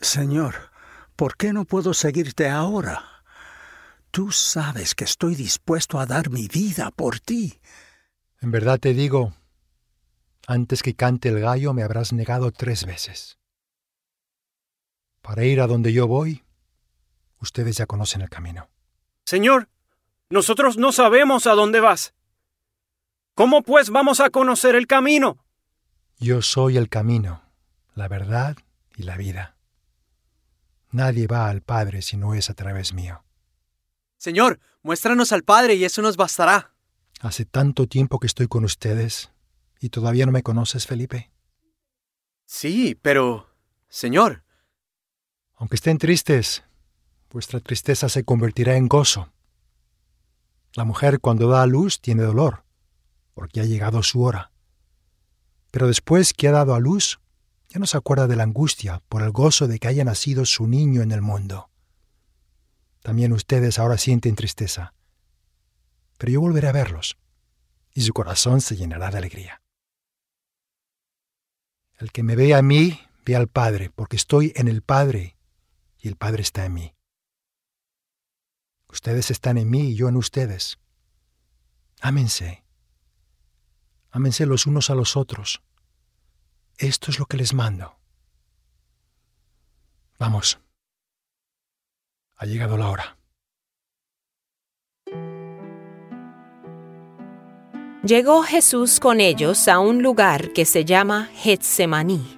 Señor, 0.00 0.70
¿por 1.16 1.36
qué 1.36 1.52
no 1.52 1.66
puedo 1.66 1.92
seguirte 1.92 2.48
ahora? 2.48 3.04
Tú 4.10 4.32
sabes 4.32 4.94
que 4.94 5.04
estoy 5.04 5.34
dispuesto 5.34 6.00
a 6.00 6.06
dar 6.06 6.30
mi 6.30 6.48
vida 6.48 6.90
por 6.92 7.20
ti. 7.20 7.60
En 8.40 8.52
verdad 8.52 8.78
te 8.78 8.94
digo, 8.94 9.34
antes 10.46 10.82
que 10.82 10.94
cante 10.94 11.28
el 11.28 11.40
gallo 11.40 11.74
me 11.74 11.82
habrás 11.82 12.14
negado 12.14 12.52
tres 12.52 12.86
veces. 12.86 13.36
Para 15.26 15.44
ir 15.44 15.60
a 15.60 15.66
donde 15.66 15.92
yo 15.92 16.06
voy, 16.06 16.44
ustedes 17.40 17.78
ya 17.78 17.86
conocen 17.86 18.20
el 18.20 18.30
camino. 18.30 18.70
Señor, 19.24 19.68
nosotros 20.30 20.76
no 20.76 20.92
sabemos 20.92 21.48
a 21.48 21.54
dónde 21.54 21.80
vas. 21.80 22.14
¿Cómo 23.34 23.62
pues 23.62 23.90
vamos 23.90 24.20
a 24.20 24.30
conocer 24.30 24.76
el 24.76 24.86
camino? 24.86 25.44
Yo 26.20 26.42
soy 26.42 26.76
el 26.76 26.88
camino, 26.88 27.42
la 27.96 28.06
verdad 28.06 28.56
y 28.96 29.02
la 29.02 29.16
vida. 29.16 29.56
Nadie 30.92 31.26
va 31.26 31.48
al 31.48 31.60
Padre 31.60 32.02
si 32.02 32.16
no 32.16 32.34
es 32.34 32.48
a 32.48 32.54
través 32.54 32.94
mío. 32.94 33.24
Señor, 34.18 34.60
muéstranos 34.82 35.32
al 35.32 35.42
Padre 35.42 35.74
y 35.74 35.84
eso 35.84 36.02
nos 36.02 36.16
bastará. 36.16 36.72
Hace 37.20 37.44
tanto 37.44 37.88
tiempo 37.88 38.20
que 38.20 38.28
estoy 38.28 38.46
con 38.46 38.64
ustedes 38.64 39.32
y 39.80 39.88
todavía 39.88 40.24
no 40.24 40.30
me 40.30 40.44
conoces, 40.44 40.86
Felipe. 40.86 41.32
Sí, 42.44 42.96
pero... 43.02 43.50
Señor, 43.88 44.45
Aunque 45.56 45.76
estén 45.76 45.96
tristes, 45.96 46.64
vuestra 47.30 47.60
tristeza 47.60 48.08
se 48.08 48.24
convertirá 48.24 48.76
en 48.76 48.88
gozo. 48.88 49.32
La 50.74 50.84
mujer 50.84 51.18
cuando 51.20 51.48
da 51.48 51.62
a 51.62 51.66
luz 51.66 52.00
tiene 52.00 52.22
dolor, 52.22 52.64
porque 53.32 53.60
ha 53.60 53.64
llegado 53.64 54.02
su 54.02 54.22
hora. 54.22 54.52
Pero 55.70 55.86
después 55.86 56.34
que 56.34 56.48
ha 56.48 56.52
dado 56.52 56.74
a 56.74 56.80
luz, 56.80 57.20
ya 57.68 57.80
no 57.80 57.86
se 57.86 57.96
acuerda 57.96 58.26
de 58.26 58.36
la 58.36 58.42
angustia 58.42 59.02
por 59.08 59.22
el 59.22 59.30
gozo 59.30 59.66
de 59.66 59.78
que 59.78 59.88
haya 59.88 60.04
nacido 60.04 60.44
su 60.44 60.66
niño 60.66 61.00
en 61.00 61.10
el 61.10 61.22
mundo. 61.22 61.70
También 63.00 63.32
ustedes 63.32 63.78
ahora 63.78 63.96
sienten 63.96 64.36
tristeza, 64.36 64.92
pero 66.18 66.32
yo 66.32 66.40
volveré 66.40 66.68
a 66.68 66.72
verlos, 66.72 67.16
y 67.94 68.02
su 68.02 68.12
corazón 68.12 68.60
se 68.60 68.76
llenará 68.76 69.10
de 69.10 69.18
alegría. 69.18 69.62
El 71.98 72.12
que 72.12 72.22
me 72.22 72.36
ve 72.36 72.54
a 72.54 72.60
mí, 72.60 73.00
ve 73.24 73.36
al 73.36 73.48
Padre, 73.48 73.90
porque 73.94 74.16
estoy 74.16 74.52
en 74.56 74.68
el 74.68 74.82
Padre 74.82 75.35
y 76.06 76.08
el 76.08 76.14
Padre 76.14 76.42
está 76.42 76.64
en 76.64 76.74
mí. 76.74 76.94
Ustedes 78.88 79.32
están 79.32 79.58
en 79.58 79.68
mí 79.68 79.90
y 79.90 79.96
yo 79.96 80.08
en 80.08 80.16
ustedes. 80.16 80.78
Ámense. 82.00 82.64
Ámense 84.12 84.46
los 84.46 84.66
unos 84.66 84.88
a 84.88 84.94
los 84.94 85.16
otros. 85.16 85.64
Esto 86.78 87.10
es 87.10 87.18
lo 87.18 87.26
que 87.26 87.38
les 87.38 87.54
mando. 87.54 87.98
Vamos. 90.16 90.60
Ha 92.36 92.46
llegado 92.46 92.76
la 92.76 92.88
hora. 92.88 93.18
Llegó 98.04 98.44
Jesús 98.44 99.00
con 99.00 99.20
ellos 99.20 99.66
a 99.66 99.80
un 99.80 100.04
lugar 100.04 100.52
que 100.52 100.66
se 100.66 100.84
llama 100.84 101.28
Getsemaní. 101.34 102.35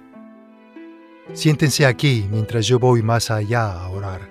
Siéntense 1.33 1.85
aquí 1.85 2.27
mientras 2.29 2.65
yo 2.65 2.79
voy 2.79 3.01
más 3.01 3.31
allá 3.31 3.71
a 3.71 3.89
orar. 3.89 4.29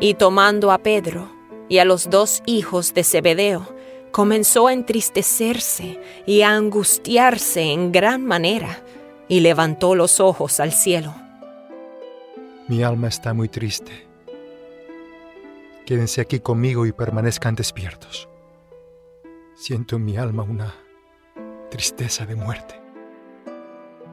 Y 0.00 0.14
tomando 0.14 0.72
a 0.72 0.78
Pedro 0.78 1.30
y 1.68 1.78
a 1.78 1.84
los 1.84 2.10
dos 2.10 2.42
hijos 2.46 2.94
de 2.94 3.02
Zebedeo, 3.02 3.74
comenzó 4.12 4.68
a 4.68 4.72
entristecerse 4.72 6.00
y 6.26 6.42
a 6.42 6.54
angustiarse 6.54 7.62
en 7.62 7.92
gran 7.92 8.24
manera, 8.24 8.82
y 9.28 9.40
levantó 9.40 9.94
los 9.94 10.20
ojos 10.20 10.60
al 10.60 10.72
cielo. 10.72 11.14
Mi 12.68 12.82
alma 12.82 13.08
está 13.08 13.34
muy 13.34 13.48
triste. 13.48 14.06
Quédense 15.84 16.20
aquí 16.20 16.40
conmigo 16.40 16.86
y 16.86 16.92
permanezcan 16.92 17.54
despiertos. 17.54 18.28
Siento 19.54 19.96
en 19.96 20.04
mi 20.04 20.16
alma 20.16 20.42
una 20.44 20.74
tristeza 21.70 22.24
de 22.24 22.36
muerte. 22.36 22.85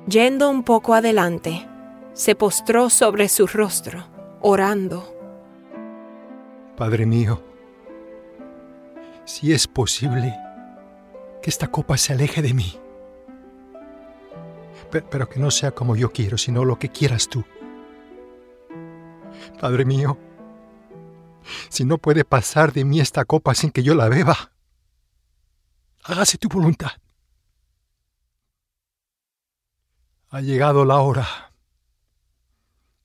Yendo 0.08 0.50
un 0.50 0.64
poco 0.64 0.94
adelante, 0.94 1.68
se 2.14 2.36
postró 2.36 2.90
sobre 2.90 3.30
su 3.30 3.48
rostro, 3.48 4.06
orando. 4.42 5.10
Padre 6.76 7.06
mío, 7.06 7.42
si 9.26 9.54
es 9.54 9.68
posible, 9.68 10.36
que 11.42 11.50
esta 11.50 11.68
copa 11.68 11.98
se 11.98 12.14
aleje 12.14 12.42
de 12.42 12.54
mí. 12.54 12.78
Pe- 14.92 15.02
Pero 15.04 15.30
que 15.30 15.40
no 15.40 15.50
sea 15.52 15.72
como 15.72 15.96
yo 15.96 16.12
quiero, 16.12 16.38
sino 16.38 16.66
lo 16.66 16.78
que 16.78 16.90
quieras 16.90 17.28
tú. 17.30 17.44
Padre 19.60 19.86
mío, 19.86 20.18
si 21.70 21.86
no 21.86 21.98
puede 21.98 22.26
pasar 22.26 22.74
de 22.74 22.84
mí 22.86 23.00
esta 23.00 23.24
copa 23.26 23.54
sin 23.56 23.72
que 23.72 23.84
yo 23.84 23.96
la 23.96 24.10
beba, 24.10 24.52
hágase 26.04 26.38
tu 26.38 26.50
voluntad. 26.50 26.92
Ha 30.34 30.42
llegado 30.42 30.84
la 30.84 31.00
hora 31.00 31.28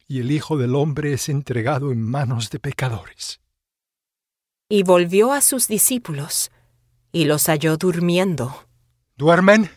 y 0.06 0.20
el 0.20 0.30
Hijo 0.30 0.56
del 0.56 0.74
Hombre 0.74 1.12
es 1.12 1.28
entregado 1.28 1.92
en 1.92 2.02
manos 2.02 2.48
de 2.48 2.58
pecadores. 2.58 3.42
Y 4.70 4.82
volvió 4.82 5.34
a 5.34 5.42
sus 5.42 5.68
discípulos, 5.68 6.50
y 7.12 7.26
los 7.26 7.48
halló 7.48 7.76
durmiendo. 7.76 8.64
¿Duermen? 9.18 9.70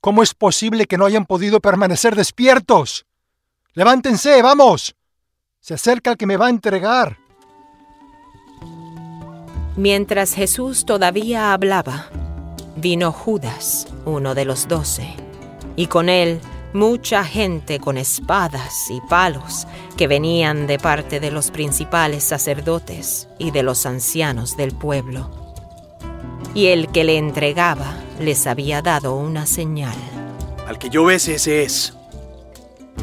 ¿Cómo 0.00 0.24
es 0.24 0.34
posible 0.34 0.86
que 0.86 0.98
no 0.98 1.04
hayan 1.04 1.24
podido 1.24 1.60
permanecer 1.60 2.16
despiertos? 2.16 3.06
Levántense, 3.74 4.42
vamos. 4.42 4.96
Se 5.60 5.74
acerca 5.74 6.10
el 6.10 6.16
que 6.16 6.26
me 6.26 6.36
va 6.36 6.46
a 6.46 6.50
entregar. 6.50 7.16
Mientras 9.76 10.34
Jesús 10.34 10.84
todavía 10.84 11.52
hablaba, 11.52 12.10
vino 12.74 13.12
Judas, 13.12 13.86
uno 14.04 14.34
de 14.34 14.44
los 14.44 14.66
doce, 14.66 15.14
y 15.76 15.86
con 15.86 16.08
él 16.08 16.40
mucha 16.76 17.24
gente 17.24 17.80
con 17.80 17.96
espadas 17.96 18.90
y 18.90 19.00
palos 19.00 19.66
que 19.96 20.06
venían 20.06 20.66
de 20.66 20.78
parte 20.78 21.20
de 21.20 21.30
los 21.30 21.50
principales 21.50 22.22
sacerdotes 22.22 23.28
y 23.38 23.50
de 23.50 23.62
los 23.62 23.86
ancianos 23.86 24.56
del 24.58 24.72
pueblo. 24.72 25.30
Y 26.54 26.66
el 26.66 26.88
que 26.88 27.04
le 27.04 27.16
entregaba 27.16 27.96
les 28.20 28.46
había 28.46 28.82
dado 28.82 29.16
una 29.16 29.46
señal. 29.46 29.96
Al 30.68 30.78
que 30.78 30.90
yo 30.90 31.04
bese 31.04 31.36
ese 31.36 31.62
es. 31.62 31.94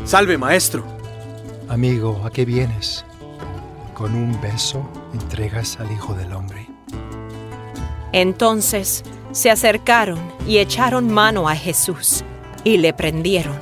Salve, 0.06 0.38
maestro. 0.38 0.86
Amigo, 1.68 2.22
¿a 2.24 2.30
qué 2.30 2.46
vienes? 2.46 3.04
Con 3.96 4.14
un 4.14 4.40
beso 4.40 4.88
entregas 5.14 5.80
al 5.80 5.92
Hijo 5.92 6.14
del 6.14 6.34
Hombre. 6.34 6.68
Entonces 8.12 9.04
se 9.32 9.50
acercaron 9.50 10.20
y 10.48 10.60
echaron 10.60 11.12
mano 11.12 11.50
a 11.50 11.56
Jesús 11.56 12.24
y 12.64 12.78
le 12.78 12.94
prendieron. 12.94 13.58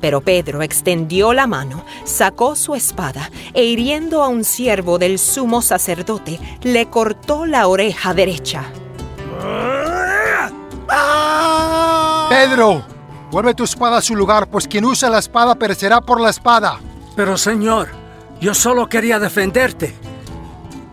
Pero 0.00 0.20
Pedro 0.20 0.62
extendió 0.62 1.32
la 1.32 1.46
mano, 1.46 1.84
sacó 2.04 2.54
su 2.54 2.74
espada 2.74 3.30
e 3.52 3.64
hiriendo 3.64 4.22
a 4.22 4.28
un 4.28 4.44
siervo 4.44 4.98
del 4.98 5.18
sumo 5.18 5.60
sacerdote, 5.60 6.38
le 6.62 6.86
cortó 6.86 7.46
la 7.46 7.66
oreja 7.66 8.14
derecha. 8.14 8.64
Pedro, 12.28 12.84
vuelve 13.30 13.54
tu 13.54 13.64
espada 13.64 13.98
a 13.98 14.02
su 14.02 14.14
lugar, 14.14 14.48
pues 14.48 14.68
quien 14.68 14.84
usa 14.84 15.10
la 15.10 15.18
espada 15.18 15.54
perecerá 15.56 16.00
por 16.00 16.20
la 16.20 16.30
espada. 16.30 16.78
Pero 17.16 17.36
Señor, 17.36 17.88
yo 18.40 18.54
solo 18.54 18.88
quería 18.88 19.18
defenderte. 19.18 19.94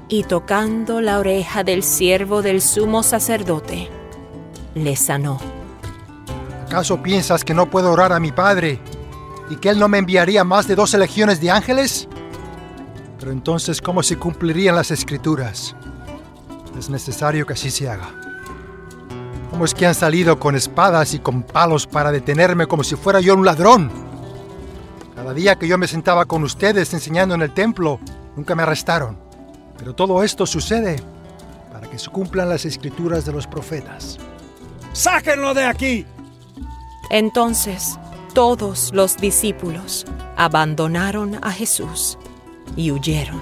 Y 0.07 0.23
tocando 0.23 1.01
la 1.01 1.19
oreja 1.19 1.63
del 1.63 1.83
siervo 1.83 2.41
del 2.41 2.61
sumo 2.61 3.03
sacerdote, 3.03 3.89
le 4.73 4.95
sanó. 4.95 5.55
¿Acaso 6.75 7.01
piensas 7.01 7.45
que 7.45 7.53
no 7.53 7.69
puedo 7.69 7.89
orar 7.89 8.11
a 8.11 8.19
mi 8.19 8.33
Padre 8.33 8.81
y 9.49 9.55
que 9.55 9.69
Él 9.69 9.79
no 9.79 9.88
me 9.88 9.97
enviaría 9.97 10.43
más 10.43 10.67
de 10.67 10.75
doce 10.75 10.97
legiones 10.97 11.39
de 11.39 11.49
ángeles? 11.49 12.09
Pero 13.17 13.31
entonces, 13.31 13.81
¿cómo 13.81 14.03
se 14.03 14.17
cumplirían 14.17 14.75
las 14.75 14.91
escrituras? 14.91 15.73
Es 16.77 16.89
necesario 16.89 17.45
que 17.45 17.53
así 17.53 17.71
se 17.71 17.89
haga. 17.89 18.09
¿Cómo 19.49 19.63
es 19.63 19.73
que 19.73 19.88
han 19.88 19.95
salido 19.95 20.38
con 20.38 20.53
espadas 20.53 21.13
y 21.13 21.19
con 21.19 21.43
palos 21.43 21.88
para 21.88 22.11
detenerme 22.11 22.67
como 22.67 22.83
si 22.83 22.97
fuera 22.97 23.21
yo 23.21 23.35
un 23.35 23.45
ladrón? 23.45 23.89
Cada 25.15 25.33
día 25.33 25.55
que 25.55 25.69
yo 25.69 25.77
me 25.77 25.88
sentaba 25.88 26.25
con 26.25 26.43
ustedes 26.43 26.93
enseñando 26.93 27.35
en 27.35 27.41
el 27.41 27.53
templo, 27.53 28.01
nunca 28.35 28.53
me 28.53 28.63
arrestaron. 28.63 29.17
Pero 29.77 29.95
todo 29.95 30.23
esto 30.23 30.45
sucede 30.45 30.97
para 31.71 31.89
que 31.89 31.97
se 31.97 32.09
cumplan 32.09 32.49
las 32.49 32.65
escrituras 32.65 33.23
de 33.23 33.31
los 33.31 33.47
profetas. 33.47 34.17
¡Sáquenlo 34.91 35.53
de 35.53 35.63
aquí! 35.63 36.05
Entonces 37.17 37.97
todos 38.34 38.91
los 38.93 39.15
discípulos 39.15 40.06
abandonaron 40.36 41.36
a 41.36 41.49
Jesús 41.54 42.17
y 42.75 42.91
huyeron. 42.91 43.41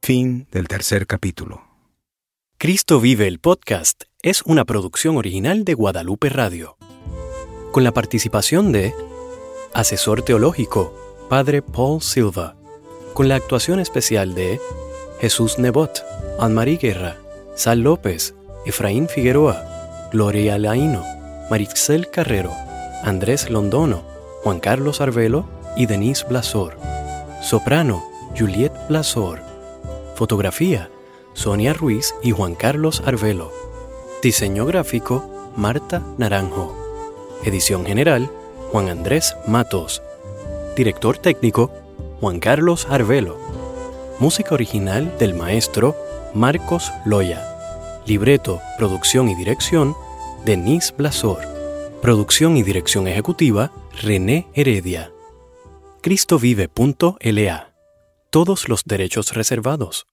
Fin 0.00 0.46
del 0.52 0.68
tercer 0.68 1.08
capítulo. 1.08 1.64
Cristo 2.56 3.00
vive 3.00 3.26
el 3.26 3.40
podcast 3.40 4.04
es 4.26 4.42
una 4.42 4.64
producción 4.64 5.16
original 5.18 5.64
de 5.64 5.74
Guadalupe 5.74 6.30
Radio. 6.30 6.76
Con 7.70 7.84
la 7.84 7.92
participación 7.92 8.72
de 8.72 8.92
Asesor 9.72 10.22
Teológico, 10.22 10.92
Padre 11.28 11.62
Paul 11.62 12.02
Silva. 12.02 12.56
Con 13.14 13.28
la 13.28 13.36
actuación 13.36 13.78
especial 13.78 14.34
de 14.34 14.60
Jesús 15.20 15.60
Nebot, 15.60 16.04
Anne-Marie 16.40 16.78
Guerra, 16.78 17.18
Sal 17.54 17.82
López, 17.82 18.34
Efraín 18.64 19.08
Figueroa, 19.08 20.08
Gloria 20.10 20.58
Laino, 20.58 21.04
Marixel 21.48 22.10
Carrero, 22.10 22.50
Andrés 23.04 23.48
Londono, 23.48 24.02
Juan 24.42 24.58
Carlos 24.58 25.00
Arvelo 25.00 25.48
y 25.76 25.86
Denise 25.86 26.26
Blasor. 26.28 26.76
Soprano, 27.42 28.04
Juliet 28.36 28.72
Blasor. 28.88 29.40
Fotografía, 30.16 30.90
Sonia 31.32 31.74
Ruiz 31.74 32.12
y 32.24 32.32
Juan 32.32 32.56
Carlos 32.56 33.04
Arvelo. 33.06 33.65
Diseño 34.22 34.64
gráfico, 34.64 35.52
Marta 35.56 36.02
Naranjo. 36.16 36.74
Edición 37.44 37.84
general, 37.84 38.30
Juan 38.72 38.88
Andrés 38.88 39.36
Matos. 39.46 40.02
Director 40.74 41.18
técnico, 41.18 41.70
Juan 42.20 42.40
Carlos 42.40 42.86
Arvelo. 42.90 43.38
Música 44.18 44.54
original 44.54 45.16
del 45.18 45.34
maestro 45.34 45.94
Marcos 46.34 46.92
Loya. 47.04 48.02
Libreto, 48.06 48.60
producción 48.78 49.28
y 49.28 49.34
dirección, 49.34 49.94
Denise 50.44 50.94
Blasor. 50.96 51.40
Producción 52.00 52.56
y 52.56 52.62
dirección 52.62 53.06
ejecutiva, 53.08 53.70
René 54.02 54.46
Heredia. 54.54 55.12
cristovive.la. 56.00 57.74
Todos 58.30 58.68
los 58.68 58.84
derechos 58.84 59.34
reservados. 59.34 60.06